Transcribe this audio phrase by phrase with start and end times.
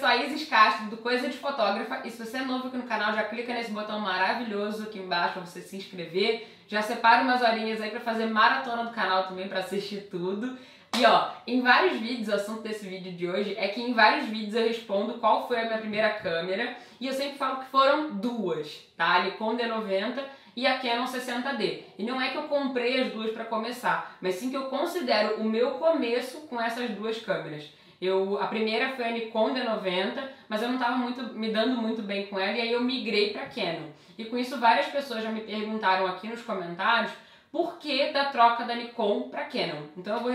[0.00, 2.84] sou a Isis Castro do Coisa de Fotógrafa e se você é novo aqui no
[2.84, 6.48] canal, já clica nesse botão maravilhoso aqui embaixo para você se inscrever.
[6.66, 10.56] Já separa umas horinhas aí para fazer maratona do canal também para assistir tudo.
[10.98, 14.26] E ó, em vários vídeos, o assunto desse vídeo de hoje é que em vários
[14.26, 18.12] vídeos eu respondo qual foi a minha primeira câmera e eu sempre falo que foram
[18.14, 19.16] duas, tá?
[19.16, 20.24] A Nikon D90
[20.56, 21.82] e a Canon 60D.
[21.98, 25.42] E não é que eu comprei as duas para começar, mas sim que eu considero
[25.42, 27.70] o meu começo com essas duas câmeras.
[28.00, 32.00] Eu, a primeira foi a Nikon D90, mas eu não estava muito me dando muito
[32.00, 33.90] bem com ela e aí eu migrei para Canon.
[34.16, 37.12] E com isso várias pessoas já me perguntaram aqui nos comentários
[37.52, 39.82] por que da troca da Nikon para Canon.
[39.96, 40.32] Então eu vou,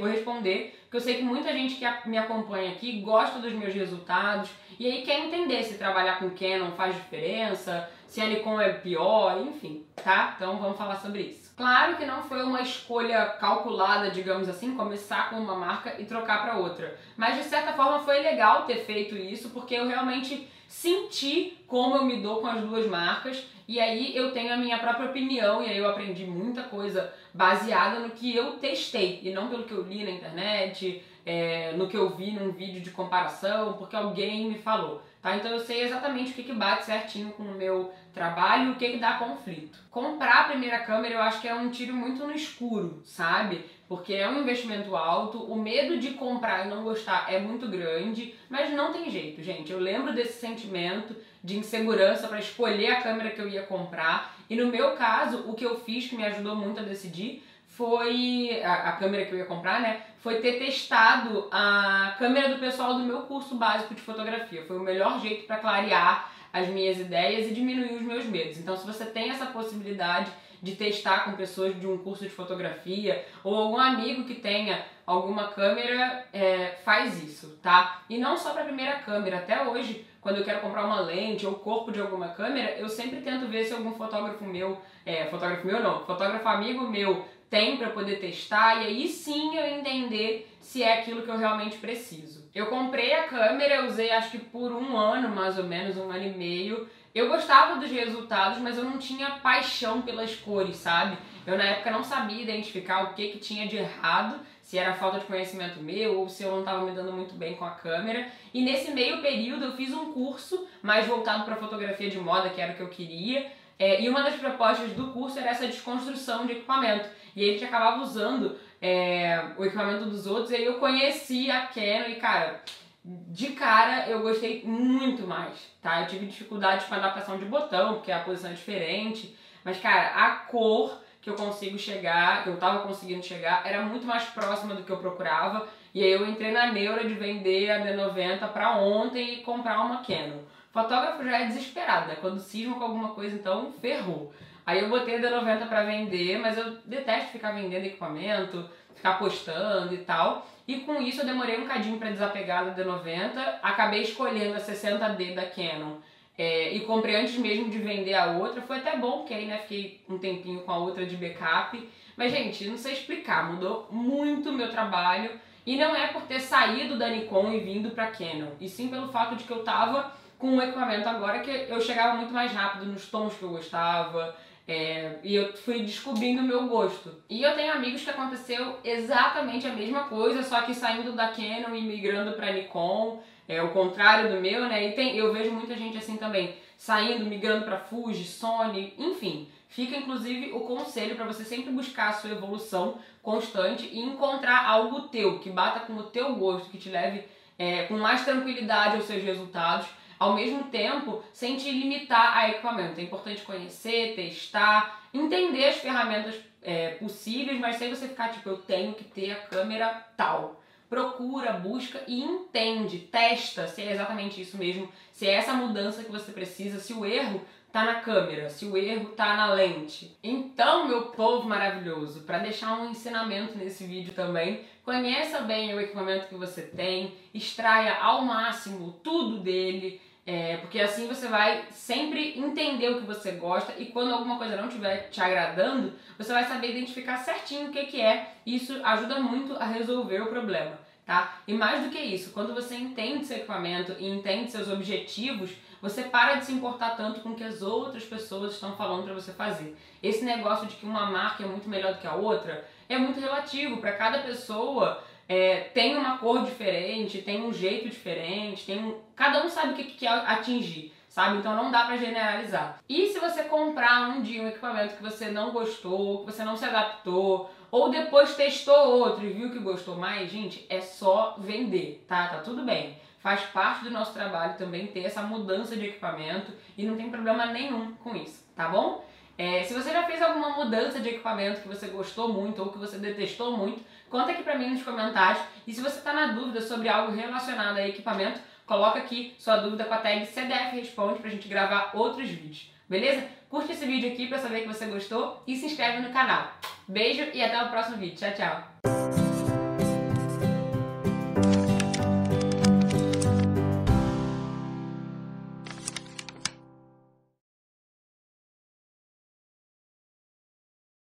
[0.00, 3.72] vou responder, porque eu sei que muita gente que me acompanha aqui gosta dos meus
[3.72, 8.72] resultados e aí quer entender se trabalhar com Canon faz diferença, se a Nikon é
[8.74, 10.34] pior, enfim, tá?
[10.36, 11.45] Então vamos falar sobre isso.
[11.56, 16.42] Claro que não foi uma escolha calculada, digamos assim, começar com uma marca e trocar
[16.42, 16.98] para outra.
[17.16, 22.04] Mas de certa forma foi legal ter feito isso, porque eu realmente senti como eu
[22.04, 25.70] me dou com as duas marcas e aí eu tenho a minha própria opinião e
[25.70, 29.82] aí eu aprendi muita coisa baseada no que eu testei e não pelo que eu
[29.82, 34.58] li na internet, é, no que eu vi num vídeo de comparação, porque alguém me
[34.58, 35.02] falou.
[35.26, 35.36] Tá?
[35.36, 38.74] Então eu sei exatamente o que, que bate certinho com o meu trabalho e o
[38.76, 39.76] que, que dá conflito.
[39.90, 43.64] Comprar a primeira câmera eu acho que é um tiro muito no escuro, sabe?
[43.88, 48.36] Porque é um investimento alto, o medo de comprar e não gostar é muito grande,
[48.48, 49.72] mas não tem jeito, gente.
[49.72, 54.36] Eu lembro desse sentimento de insegurança para escolher a câmera que eu ia comprar.
[54.48, 57.42] E no meu caso, o que eu fiz que me ajudou muito a decidir
[57.76, 60.00] foi a, a, câmera que eu ia comprar, né?
[60.20, 64.64] Foi ter testado a câmera do pessoal do meu curso básico de fotografia.
[64.66, 68.58] Foi o melhor jeito para clarear as minhas ideias e diminuir os meus medos.
[68.58, 73.24] Então, se você tem essa possibilidade de testar com pessoas de um curso de fotografia
[73.44, 78.02] ou algum amigo que tenha alguma câmera, é, faz isso, tá?
[78.08, 81.46] E não só para a primeira câmera, até hoje, quando eu quero comprar uma lente
[81.46, 85.66] ou corpo de alguma câmera, eu sempre tento ver se algum fotógrafo meu, é, fotógrafo
[85.66, 90.82] meu não, fotógrafo amigo meu tem para poder testar e aí sim eu entender se
[90.82, 92.44] é aquilo que eu realmente preciso.
[92.54, 96.10] Eu comprei a câmera, eu usei acho que por um ano, mais ou menos, um
[96.10, 96.88] ano e meio.
[97.14, 101.16] Eu gostava dos resultados, mas eu não tinha paixão pelas cores, sabe?
[101.46, 105.20] Eu na época não sabia identificar o que, que tinha de errado, se era falta
[105.20, 108.26] de conhecimento meu ou se eu não estava me dando muito bem com a câmera.
[108.52, 112.60] E nesse meio período eu fiz um curso mais voltado para fotografia de moda, que
[112.60, 113.50] era o que eu queria.
[113.78, 117.08] É, e uma das propostas do curso era essa desconstrução de equipamento.
[117.34, 121.66] E a gente acabava usando é, o equipamento dos outros, e aí eu conheci a
[121.66, 122.62] Canon e, cara,
[123.04, 126.00] de cara eu gostei muito mais, tá?
[126.00, 130.08] Eu tive dificuldade com a adaptação de botão, porque a posição é diferente, mas, cara,
[130.14, 134.74] a cor que eu consigo chegar, que eu tava conseguindo chegar, era muito mais próxima
[134.74, 138.76] do que eu procurava, e aí eu entrei na neura de vender a D90 pra
[138.76, 140.38] ontem e comprar uma Canon.
[140.76, 142.18] Fotógrafo já é desesperado, né?
[142.20, 144.30] Quando cisma com alguma coisa, então ferrou.
[144.66, 149.94] Aí eu botei a D90 para vender, mas eu detesto ficar vendendo equipamento, ficar postando
[149.94, 150.46] e tal.
[150.68, 155.34] E com isso eu demorei um cadinho para desapegar da D90, acabei escolhendo a 60D
[155.34, 155.96] da Canon.
[156.36, 158.60] É, e comprei antes mesmo de vender a outra.
[158.60, 161.88] Foi até bom, porque aí né, fiquei um tempinho com a outra de backup.
[162.18, 165.30] Mas, gente, não sei explicar, mudou muito o meu trabalho.
[165.64, 169.08] E não é por ter saído da Nikon e vindo pra Canon, e sim pelo
[169.08, 172.86] fato de que eu tava com um equipamento agora que eu chegava muito mais rápido
[172.86, 174.36] nos tons que eu gostava,
[174.68, 177.14] é, e eu fui descobrindo o meu gosto.
[177.30, 181.74] E eu tenho amigos que aconteceu exatamente a mesma coisa, só que saindo da Canon
[181.74, 184.88] e migrando para Nikon, é o contrário do meu, né?
[184.88, 189.48] E tem, eu vejo muita gente assim também, saindo, migrando para Fuji, Sony, enfim.
[189.68, 195.02] Fica inclusive o conselho para você sempre buscar a sua evolução constante e encontrar algo
[195.02, 197.24] teu que bata com o teu gosto, que te leve
[197.58, 199.86] é, com mais tranquilidade aos seus resultados
[200.18, 203.00] ao mesmo tempo sem te limitar a equipamento.
[203.00, 208.58] É importante conhecer, testar, entender as ferramentas é, possíveis, mas sem você ficar tipo, eu
[208.58, 210.62] tenho que ter a câmera tal.
[210.88, 216.12] Procura, busca e entende, testa se é exatamente isso mesmo, se é essa mudança que
[216.12, 217.40] você precisa, se o erro
[217.76, 220.16] tá na câmera, se o erro tá na lente.
[220.24, 226.26] Então, meu povo maravilhoso, para deixar um ensinamento nesse vídeo também, conheça bem o equipamento
[226.26, 232.88] que você tem, extraia ao máximo tudo dele, é, porque assim você vai sempre entender
[232.88, 236.70] o que você gosta e quando alguma coisa não estiver te agradando, você vai saber
[236.70, 238.36] identificar certinho o que, que é.
[238.46, 241.38] E isso ajuda muito a resolver o problema, tá?
[241.46, 246.02] E mais do que isso, quando você entende seu equipamento e entende seus objetivos, você
[246.02, 249.32] para de se importar tanto com o que as outras pessoas estão falando para você
[249.32, 249.76] fazer.
[250.02, 253.20] Esse negócio de que uma marca é muito melhor do que a outra é muito
[253.20, 259.00] relativo para cada pessoa é, tem uma cor diferente, tem um jeito diferente, tem um...
[259.14, 261.38] cada um sabe o que quer atingir, sabe?
[261.38, 262.80] Então não dá para generalizar.
[262.88, 266.56] E se você comprar um dia um equipamento que você não gostou, que você não
[266.56, 272.02] se adaptou, ou depois testou outro e viu que gostou mais, gente, é só vender,
[272.08, 272.26] tá?
[272.28, 272.96] Tá tudo bem.
[273.18, 277.44] Faz parte do nosso trabalho também ter essa mudança de equipamento e não tem problema
[277.44, 279.04] nenhum com isso, tá bom?
[279.36, 282.78] É, se você já fez alguma mudança de equipamento que você gostou muito ou que
[282.78, 285.44] você detestou muito, conta aqui pra mim nos comentários.
[285.66, 289.84] E se você está na dúvida sobre algo relacionado a equipamento, coloca aqui sua dúvida
[289.84, 292.70] com a tag CDF Responde pra gente gravar outros vídeos.
[292.88, 293.26] Beleza?
[293.48, 296.52] Curte esse vídeo aqui pra saber que você gostou e se inscreve no canal.
[296.86, 298.16] Beijo e até o próximo vídeo.
[298.16, 299.25] Tchau, tchau!